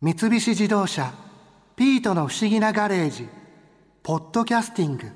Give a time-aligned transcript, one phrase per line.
[0.00, 1.12] 三菱自動車
[1.74, 3.26] 「ピートの不思議なガレージ」
[4.04, 5.10] 「ポッドキャスティング」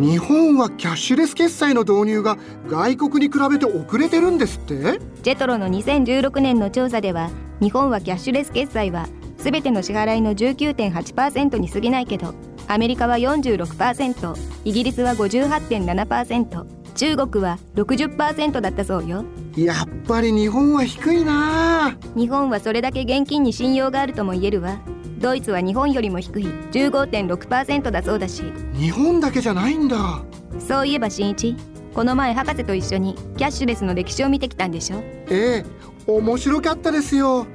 [0.00, 5.00] 日本はキャッシュレス決済の導入が外国に比べて遅れてるんですって？
[5.24, 7.30] ジェトロの2016年の調査では
[7.60, 9.08] 日本はキャッシュレス決済は
[9.38, 12.32] 全ての支払いの19.8%に過ぎないけど
[12.68, 19.24] アメリカは46%イギリスは58.7%中国は60%だったそうよ。
[19.56, 21.96] やっぱり日本は低いな。
[22.14, 24.76] 日本はそれだけ現金に信用があるとも言えるわ。
[25.18, 26.44] ドイツは日本よりも低い。
[26.44, 28.42] 15.6%だそうだし。
[28.74, 30.20] 日本だけじゃないんだ。
[30.58, 31.56] そういえば新一
[31.94, 34.98] この前博士と一緒にキャッシュレスの歴史を見てきたんでしょ？
[35.30, 35.66] ええ
[36.06, 37.46] 面白かったですよ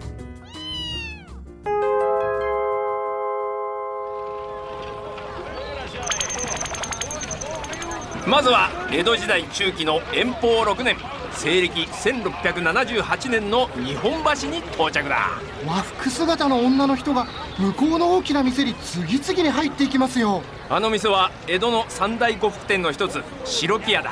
[8.35, 10.98] まずは江戸時代中期の延宝6年
[11.31, 15.29] 西暦1678年の日本橋に到着だ。
[15.65, 20.41] 和服姿の女の人が向こうの大きな店に次々に入っていきますよ。
[20.68, 24.12] あの店は江戸の三大呉服店の一つ白木屋だ。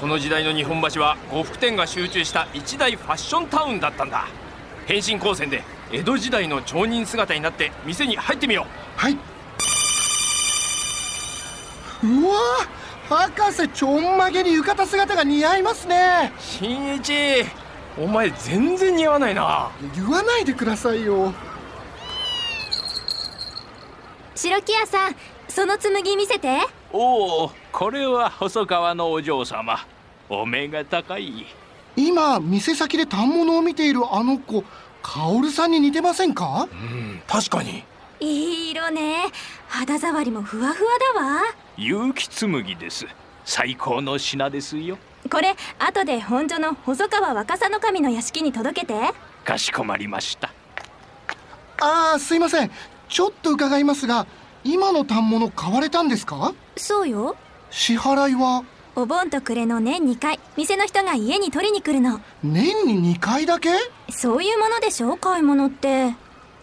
[0.00, 4.28] この時代の日本橋は呉服店が集中した一大ファッションタウンだったんだ。
[4.86, 9.00] 変身光線で江戸時代の町人姿になって店に入ってみよう。
[9.00, 9.18] はい。
[12.04, 12.77] うわ
[13.08, 16.30] 博士ちょんまげに浴衣姿が似合いますね。
[16.38, 17.44] 新一
[17.96, 19.70] お前全然似合わないな。
[19.94, 21.32] 言わないでくださいよ。
[24.34, 25.16] 白木屋さん
[25.48, 26.60] その紬見せて。
[26.92, 29.86] おおこれは細川のお嬢様。
[30.28, 31.46] お目が高い。
[31.96, 34.62] 今店先で反物を見ているあの子
[35.02, 36.68] 薫さんに似てませんか？
[36.70, 37.84] うん確かに。
[38.20, 39.24] いい色ね
[39.68, 41.42] 肌触りもふわふわだわ。
[41.76, 43.06] 結城紬です。
[43.44, 44.98] 最高の品ですよ。
[45.30, 48.94] これ後で本所の細川若狭の神の屋敷に届けて。
[49.44, 50.52] かしこまりました。
[51.80, 52.70] ああすいません。
[53.08, 54.26] ちょっと伺いますが
[54.64, 56.52] 今の反物買われたんですか？
[56.76, 57.36] そうよ。
[57.70, 58.64] 支払いは？
[58.96, 62.20] お盆と暮れの年2回店の人が家に取りに来るの。
[62.42, 63.70] 年に2回だけ？
[64.10, 66.14] そういうものでしょ買い物って。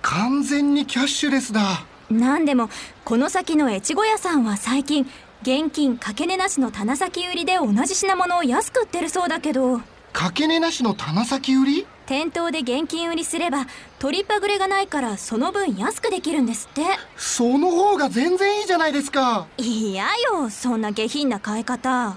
[0.02, 2.70] 完全にキャッシュレスだなんでも
[3.04, 5.10] この先の越後屋さんは最近
[5.42, 9.82] 現金かけ値なしの棚先売りで同じ品物を安く売ってるそうだけど。
[10.14, 11.88] かけ値なしの棚先売り？
[12.06, 13.66] 店頭で現金売りすれば
[14.00, 16.84] 取りっぱぐれがないからその分安くできるんですって。
[17.18, 19.48] その方が全然いいじゃないですか。
[19.58, 22.16] いやよそんな下品な買い方。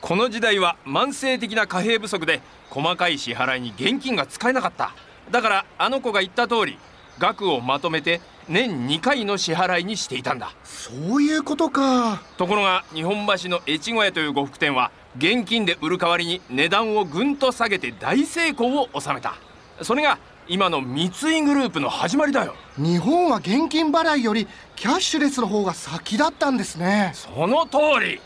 [0.00, 2.40] この時代は慢性的な貨幣不足で
[2.70, 4.94] 細かい支払いに現金が使えなかった。
[5.30, 6.78] だからあの子が言った通り
[7.20, 10.52] 額をまとめて年2回の支払いにしていたんだ。
[10.64, 12.22] そういうことか。
[12.38, 19.34] ところが日本橋の越後屋という呉服店は現金で売る代わりに値段をぐんと下げて大成功を収めた。
[19.82, 22.56] それが今の三井グループの始まりだよ。
[22.76, 27.12] 日本は現金払いよりキャッシュレスの方が先だったんですね。
[27.14, 28.20] その通り。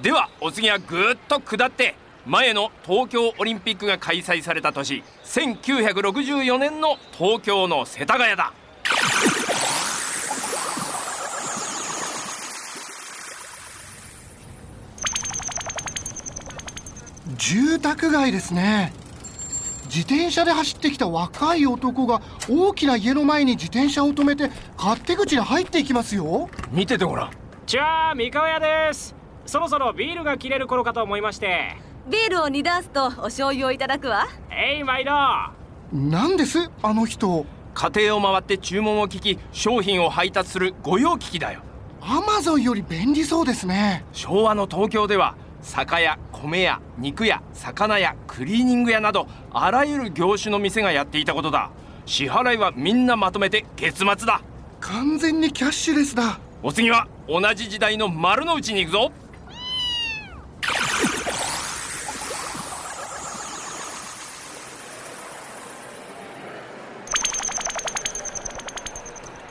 [0.00, 8.52] ではお次はぐっと下って前の東京オリンピックが開催された年1964年の東京の世田谷だ。
[17.36, 18.92] 住宅街ですね。
[19.84, 22.20] 自転車で走ってきた若い男が
[22.50, 26.50] 大きな家の前に自転車を止めて勝手口に入っていきますよ。
[26.72, 27.30] 見ててごらん。
[27.66, 29.14] じゃあ三河屋です。
[29.46, 31.76] そろそろビールが切れる頃かと思いまして
[32.08, 34.28] ビールを2ダースとお醤油をいただくわ。
[34.48, 35.10] えい毎度
[35.92, 36.70] 何です？
[36.82, 37.44] あの人。
[37.74, 41.62] 家庭を回って注文を聞き商品を配達する御用聞きだよ。
[42.00, 44.04] アマゾンより便利そうですね。
[44.12, 51.70] 昭和の東京では酒屋米屋肉屋魚屋クリーニング屋などあらゆる業種の店がやっていたことだ。
[52.06, 54.42] 支払いはみんなまとめて月末だ。
[54.80, 56.38] 完全にキャッシュレスだ。
[56.62, 59.12] お次は同じ時代の丸の内に行くぞ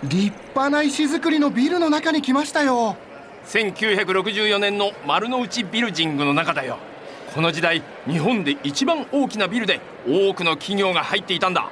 [0.07, 2.95] 立派な石造りのビルの中に来ましたよ。
[3.47, 6.77] 1964年の丸の内ビルジングの中だよ。
[7.33, 11.69] この時代日本で一番大きなビルで多くの企業が入っていたんだ。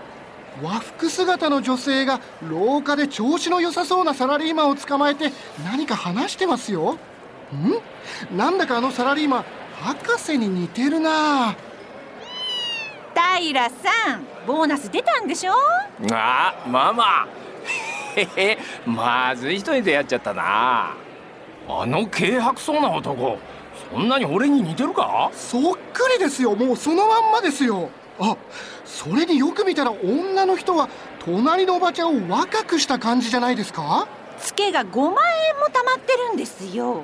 [0.61, 5.31] 和服姿の女性が廊下で調子の良さそうなサラリーマンを捕まえて
[5.63, 6.97] 何か話してますよ。
[8.31, 8.37] ん？
[8.37, 9.45] なんだかあのサラリーマン
[9.81, 11.55] 博士に似てるな。
[13.39, 15.53] 平さんボーナス出たんでしょ？
[16.11, 17.27] あママ
[18.15, 20.95] へへまずい人に出会っちゃったな。
[21.67, 23.37] あの軽薄そうな男
[23.91, 25.29] そんなに俺に似てるか？
[25.33, 26.55] そっくりですよ。
[26.55, 27.89] もうそのまんまですよ。
[28.19, 28.37] あ
[28.85, 30.89] それによく見たら女の人は
[31.25, 34.07] 隣のおばちゃんを若くした感じじゃないですか？
[34.39, 35.15] ツケが5万円も
[35.67, 37.03] 貯まってるんですよ。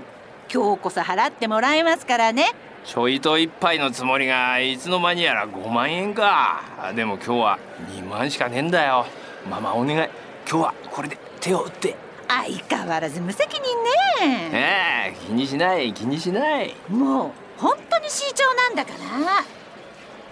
[0.53, 2.51] 今日こそ払ってもらえますからね。
[2.83, 6.63] ちょいと一杯のつもりがいつの間にやら5万円か。
[6.95, 7.59] でも今日は
[7.95, 9.05] 2万しかねえんだよ。
[9.49, 10.09] ママお願い。
[10.49, 11.95] 今日はこれで手を打って
[12.27, 14.49] 相変わらず無責任ね。
[14.51, 16.75] ええ気にしない気にしない。
[16.89, 18.97] もう本当に C 長なんだから。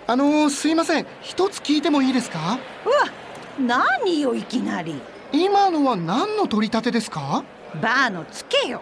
[0.07, 1.07] あのー、すいません。
[1.21, 2.59] 一つ聞いてもいいですか？
[2.85, 2.95] うわ
[3.57, 5.01] 何よいきなり。
[5.31, 7.45] 今のは何の取り立てですか？
[7.81, 8.81] バーのツケよ。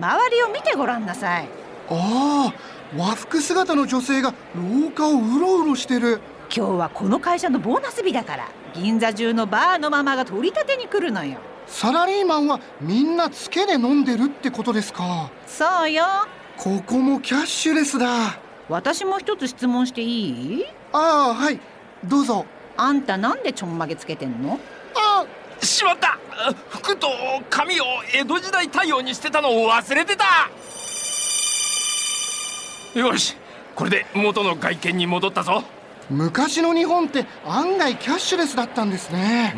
[0.00, 1.48] 周りを見てごらんなさい。
[1.90, 2.54] ああ
[2.96, 6.22] 和服姿の女性が廊下をうろうろしてる
[6.54, 11.38] 今日はこの会社のボーナス日だから銀座中のバーのママが取り立てに来るのよ。
[11.66, 15.30] サラリーマンはみんなツケで飲んでるってことですか？
[15.46, 16.04] そうよ。
[16.56, 18.38] ここもキャッシュレスだ。
[18.68, 20.64] 私も一つ質問していい？
[20.92, 21.60] ああはい。
[22.04, 22.46] どうぞ。
[22.76, 24.58] あんたなんでちょんまげつけてんの？
[24.96, 25.26] あ
[25.60, 26.18] しまった。
[26.70, 27.08] 服と
[27.50, 27.84] 髪を
[28.14, 30.24] 江戸時代対応にしてたのを忘れてた。
[32.98, 33.36] よし
[33.74, 35.62] これで元の外見に戻ったぞ
[36.10, 39.54] 昔の日本って案外キャッシュレスだったんですね。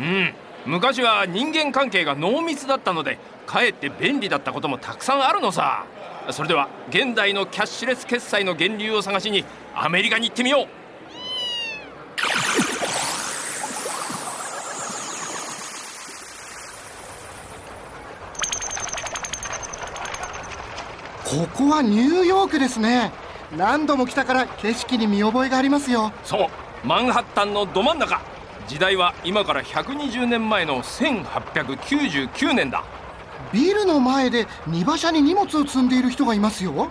[0.65, 0.73] うん。
[0.73, 3.17] 昔は人間関係が濃密だったので
[3.47, 5.85] かえって便利だったこともたくさんあるのさ。
[6.29, 9.43] それでは現代のキャッシュレス決済の源流を探しに
[9.73, 10.81] アメリカに行ってみよう。
[21.23, 23.13] ここはニューヨークですね
[23.57, 26.13] 何度も来たから景色に見覚えがありますよ。
[26.23, 26.47] そう
[26.87, 28.21] マンハッタンのど真ん中。
[28.67, 32.83] 時代は今から120年前の1899年だ。
[33.51, 36.89] ビルの前で荷馬車に荷物を積んでいる人がいますよ。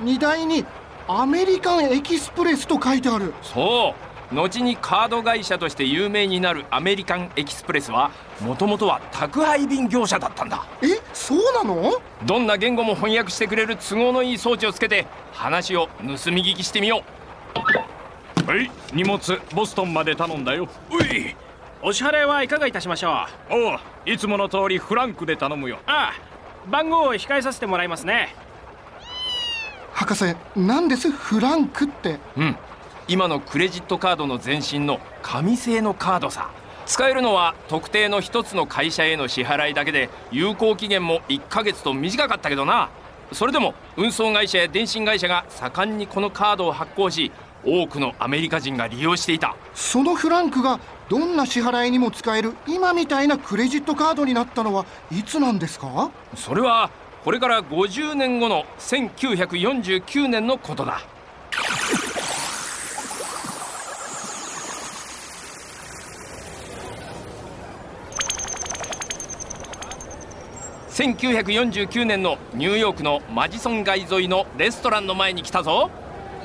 [0.00, 0.64] 荷台に
[1.08, 3.34] アメリカンエキスプレスと書いてある。
[3.42, 10.66] そう後にカード会社として有名になるアメリカンエキスプレスはもともとは宅配便業者だったんだ。
[10.82, 11.92] えそうなの？
[12.24, 17.04] どんな言語も翻訳してくれる都合のいい装置をつけて話を盗み聞きしてみよ
[18.46, 18.50] う。
[18.50, 20.68] はい荷物ボストンまで頼んだよ。
[20.90, 21.36] うい
[21.82, 23.54] お支払いはいかがいたしましょう？
[23.54, 25.78] おういつもの通りフランクで頼むよ。
[25.86, 28.34] ああ番号を控えさせてもらいますね。
[29.92, 32.18] 博士何ですフランクって？
[32.36, 32.56] うん
[33.08, 36.50] 今のクレジットカードの前身の紙製のカードさ。
[36.86, 42.88] 使えるのは特定の一つの会社への支払いだけで有効期限も1ヶ月と短かったけどな。
[43.32, 47.30] それでも運送会社や電信会社が盛んにこのカードを発行し
[47.64, 49.54] 多くのアメリカ人が利用していた。
[49.74, 56.10] そのフランクがどんな支払いにも使える今みたいなクレジットカードになったのはいつなんですか？
[56.34, 56.90] それは
[57.24, 61.02] これから50年後の1949年のことだ
[70.96, 75.90] 1949年のニューヨークのマジソン街沿いのレストランの前に来たぞ。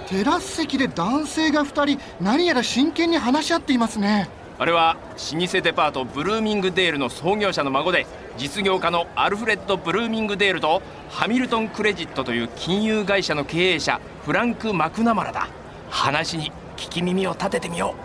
[0.09, 4.27] テラス席で男性が2人何やら真剣に話し合っていますね。
[4.59, 4.97] あれは
[5.33, 8.05] 老舗デパートブルーミングデールの創業者の孫で
[8.35, 15.47] 実業家のアルフレッド・ブルーミングデールとハミルトン・クレジットという金融会社の経営者フランク・マクナマラだ。
[15.89, 17.95] 話に聞き耳を立ててみよ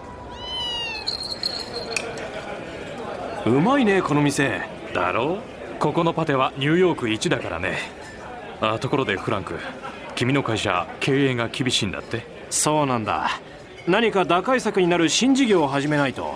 [3.44, 3.50] う。
[3.50, 4.60] うまいねこの店。
[4.94, 5.55] だろう？
[5.78, 7.78] ここのパテはニューヨーク一だからね。
[8.60, 9.58] あところでフランク
[10.14, 12.26] 君の会社経営が厳しいんだって？
[12.50, 13.28] そうなんだ。
[13.86, 16.34] 何か打開策になる新事業を始めないと。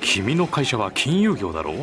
[0.00, 1.72] 君の会社は金融業だろ？
[1.72, 1.76] う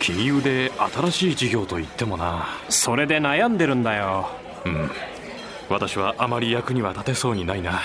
[0.00, 2.46] 金融で新しい事業と言ってもな。
[2.68, 4.30] それで悩んでるんだよ。
[4.64, 4.90] うん。
[5.68, 7.80] 私はあまり役には立てそうにないな。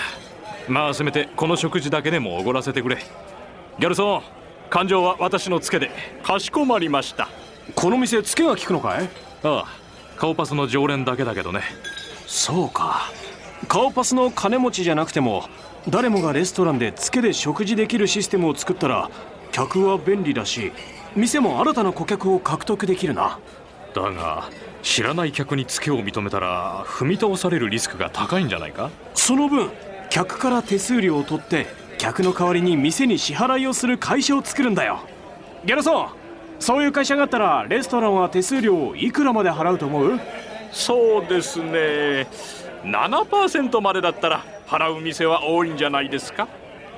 [0.68, 2.96] まあせめてこの食事だけでもおごらせてくれ。
[3.78, 4.22] ギャルソン
[4.70, 5.90] 感情は私のツケで。
[6.22, 7.28] かしこまりました
[7.74, 9.08] この店ツケが効くのかい？
[9.42, 9.66] ああ
[10.16, 11.62] 顔パスの常連だけだけどね。
[12.26, 13.10] そうか。
[13.68, 15.48] 顔パスの金持ちじゃなくても
[15.88, 19.10] 誰もがレストランでツケで食事できるシステムを作ったら
[19.52, 20.72] 客は便利だし
[21.16, 23.38] 店も新たな顧客を獲得できるな。
[23.94, 24.50] だが
[24.82, 28.90] 知らない客にツケを認めたら踏み倒されるリスクが高いんじゃないか？
[29.14, 29.70] その分
[30.10, 31.66] 客から手数料を取って
[31.96, 35.00] 客の代わりに店に支払いをする会社を作るんだよ。
[35.64, 36.08] ギャルソン
[36.58, 40.20] そういう会社があったらレストランは手数料をいくらまで払うと思う？
[40.72, 42.26] そうですね。
[42.84, 46.48] 7%までだったら払う店は多いんじゃないですか？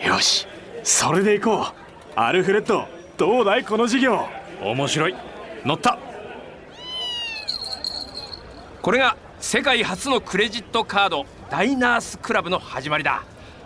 [0.04, 0.46] よし
[0.82, 1.72] それで行こう。
[2.18, 2.86] アルフレッド
[3.16, 4.26] どうだいこの事業？
[4.62, 5.14] 面白い。
[5.64, 5.98] 乗った。
[8.82, 13.24] これが世界初のクレジットカードダイナースクラブの始まりだ。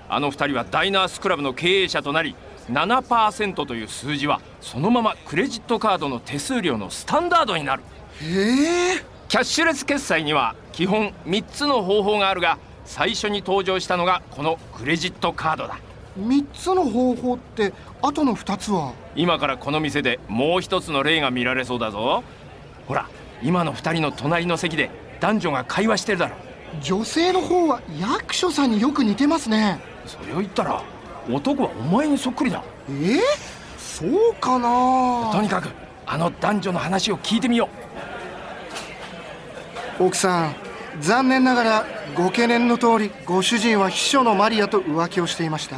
[0.09, 2.35] あの2人はダイナースクラブの経営者となり
[2.71, 7.83] 7%という数字はそのままクレジットカードの手数料のスタンダードになる。
[8.23, 9.05] へえ。
[9.29, 15.79] キャッシュレス決済には基本3つの方法があるが最初に登場したのがこのクレジットカードだ。
[16.19, 17.73] 3つの方法って
[18.03, 18.93] あとの2つは？
[19.15, 22.25] 今からこの店でもう一つの例が見られそうだぞ。
[22.89, 23.09] ほら
[23.43, 26.37] 今の2人の隣の席で男女が会話してるだろ。
[26.83, 29.81] 女性の方は役所さんによく似てますね。
[30.07, 30.83] それを言ったら
[31.29, 32.63] 男はお前にそっくりだ。
[32.89, 33.21] えー、
[33.79, 35.31] そうかな。
[35.33, 35.69] とにかく
[36.07, 37.69] あの男女の話を聞いてみよ
[39.99, 40.05] う。
[40.05, 40.55] 奥さん
[41.01, 41.85] 残念ながら
[42.15, 45.77] ご懸念の通りご主人は秘書のマリアと浮気をしていました。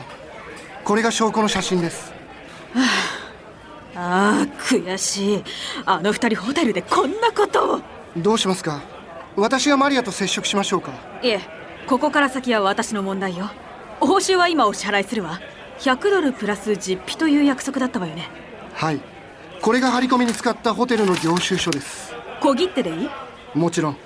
[0.85, 2.13] これが証拠の写真です。
[3.95, 5.45] ああ悔しい。
[5.85, 7.81] あの二人ホテルでこんなことを。
[8.17, 8.81] どうしますか？
[9.37, 10.93] 私がマリアと接触しましょうか？
[11.23, 11.41] いえ
[11.87, 13.51] ここから先は私の問題よ
[14.03, 15.41] 報酬は今お支払いするわ。
[15.79, 18.29] 100ドルプラス実費という約束だったわよね。
[18.75, 19.01] はい。
[19.61, 22.13] これが張り込みに使ったホテルの領収書です。
[22.41, 23.09] 小切手でいい？
[23.55, 23.97] もちろん。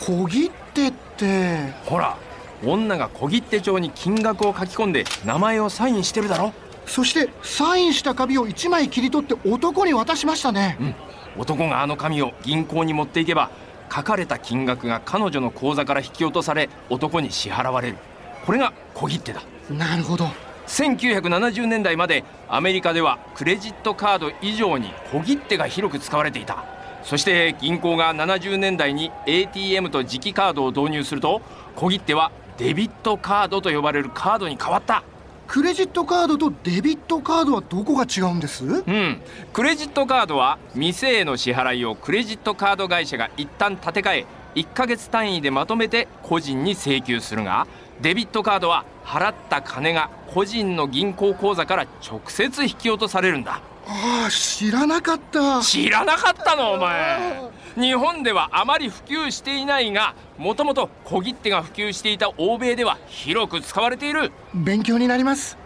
[0.00, 1.70] 小切手って。
[1.84, 2.16] ほら
[2.64, 6.54] 女が小切手帳に金額を書き込んで名前をサインしてるだろ。
[6.86, 10.78] そしてサインした紙を1枚切り取って男に渡しましたね。
[10.80, 10.94] うん。
[11.42, 13.50] 男があの紙を銀行に持っていけば
[13.94, 17.96] 書かれた金額が彼女の口座から引き落とされ男に支払われる
[18.44, 19.42] これが小切手だ。
[19.70, 20.28] なるほど。
[20.66, 26.64] 1970年代までアメリカではクレジットカード以上に小切手が広く使われていた。
[27.02, 31.42] そして銀行が70年代に ATM と磁気カードを導入すると
[31.76, 35.02] 小切手はデビットカードと呼ばれるカードに変わった。
[35.46, 38.64] クレジットカードとデビットカードはどこが違うんです？
[38.64, 39.20] うん。
[39.52, 47.66] クレジットカードは店への支払いをクレジットカード会社が一旦立て替え1ヶ月単位でまとめて個人に請求するが
[48.00, 53.60] デビットカードは払った金が個人の銀行口座から直接引き落とされるんだ。
[53.86, 55.60] ああ知らなかった。
[55.60, 57.50] 知らなかったのお前。
[57.76, 64.32] 日本ではあまり普及していないがもともと小切手が普及していた欧米では広く使われている。
[64.54, 65.58] 勉強になります。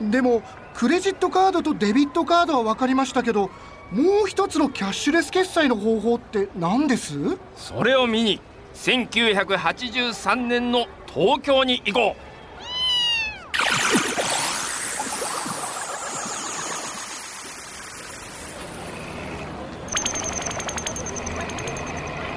[0.00, 0.42] でも
[0.74, 3.50] クレジットカードとデビットカードは分かりましたけど
[3.90, 7.14] もう一つのキャッシュレス決済の方法って何です？
[7.56, 8.40] それを見に
[8.74, 12.26] 1983年の東京に行こう。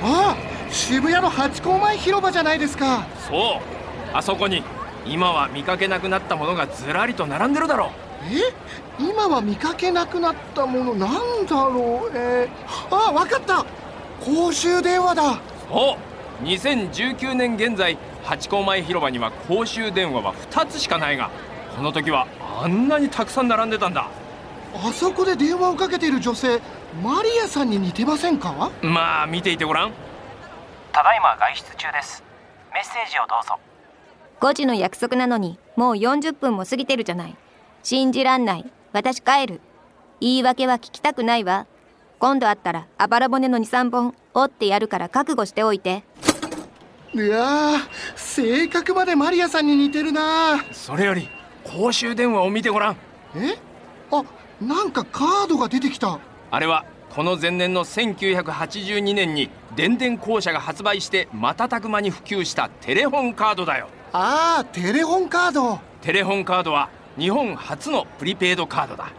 [0.01, 0.37] ああ
[0.71, 3.05] 渋谷のハチ公前広場じゃないですか。
[3.29, 4.15] そう。
[4.15, 4.63] あそこに
[5.05, 7.89] 今は見かけなくなったものがずらりと並んでるだろう。
[8.33, 8.53] え
[8.97, 12.11] 今は見かけなくなったものなんだろう。
[12.15, 13.65] えー、あ分かった。
[14.23, 15.37] 公衆電話だ。
[15.69, 15.97] そ
[16.41, 16.45] う。
[16.45, 17.97] 2019年現在
[18.29, 21.31] ハチ公前広場には公衆電話は2つしかないが
[21.75, 22.27] この時は
[22.61, 24.07] あんなにたくさん並んでたんだ。
[24.75, 26.61] あそこで電話をかけている女性
[27.01, 28.69] マリアさんに似てませんか？
[28.83, 29.93] まあ見ていてごらん。
[30.91, 32.23] ただいま外出中です。
[32.71, 33.57] メッセージをどうぞ。
[34.41, 37.35] 5時の約束なのにもう40分も過ぎてるじゃない。
[37.81, 38.71] 信じらんない。
[38.93, 39.59] 私帰る。
[40.21, 41.65] 言い訳は聞きたくないわ。
[42.19, 46.03] 今度会ったらあばら骨の23本折ってやるから覚悟しておいて
[47.13, 47.77] いや
[48.15, 50.63] 性格までマリアさんに似てるな。
[50.71, 51.27] それより
[51.63, 52.97] 公衆電話を見てごらん。
[53.35, 53.57] え？
[54.11, 54.23] あ
[54.61, 56.19] なんかカードが出てきた。
[56.51, 63.87] あれはこの前年の1982年に電電公社が発売して瞬く間に普及したテレホンカードだよ。
[64.13, 65.79] ああテレホンカード。
[66.01, 69.11] テレホンカードは日本初のプリペイドカードだ。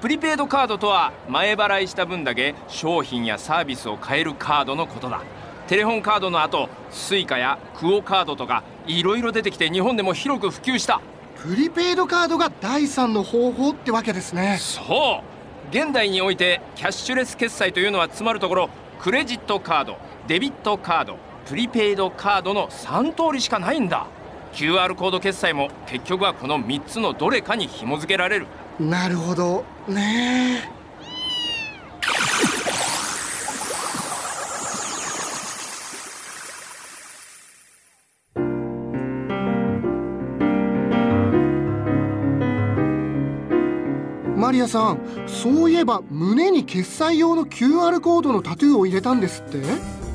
[0.00, 5.22] プリペイドカードとは前払いした分だけ商品やサービスを買えるカードのことだ
[5.66, 11.00] テレホンカードの後 Suica やクオカードとかいろいろ出てきて日本でも広く普及した。
[11.36, 14.58] プリペイドカードが第三の方法ってわけですね。
[14.60, 15.34] そう。
[15.70, 21.16] 現代においてキャッシュレス決済というのはつまるところクレジットカードデビットカード
[21.46, 24.06] プリペイドカードの3通りしかないんだ。
[24.52, 28.46] QR コード決済も結局はこの3つのどれかに紐付けられる。
[28.78, 30.62] なるほどね。
[30.80, 30.83] え
[44.54, 49.58] リアさんそういえば胸に決済用の QR コードのタトゥーを入れたんですって？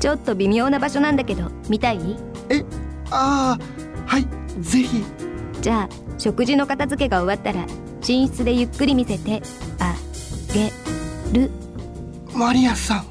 [0.00, 2.16] ちょっと微妙な場所なんだけど見たい？
[2.48, 2.64] え
[3.10, 4.26] ああはい
[4.60, 5.04] ぜひ。
[5.60, 7.66] じゃあ食事の片付けが終わったら
[8.00, 9.42] 寝室でゆっくり見せて
[9.78, 9.94] あ
[10.54, 10.72] げ
[11.38, 11.50] る。
[12.34, 13.04] マリアさん。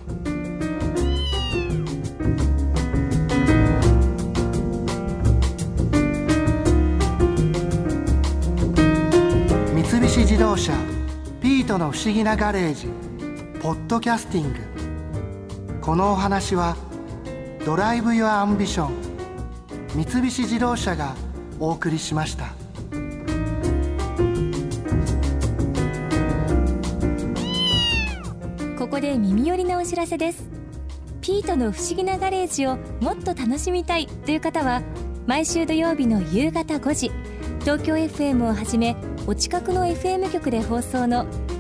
[9.76, 10.74] 三菱自動車。
[11.70, 12.88] ピートの不思議なガレージ
[13.62, 16.76] ポッドキャスティングこのお話は
[17.64, 18.92] Drive your Ambition
[19.94, 21.16] 三菱自動車が
[21.60, 22.56] お送りしました。
[28.80, 30.50] ここで耳寄りなお知らせです
[31.22, 34.82] ピートの不思議なガレージをもっと楽しみたいという方は
[35.28, 37.12] 毎週土曜日の夕方5時
[37.60, 38.96] 東京 FM をはじめ
[39.28, 41.28] お近くの FM 局で放送の